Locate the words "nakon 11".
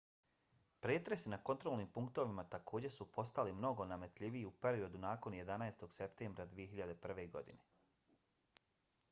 5.05-5.89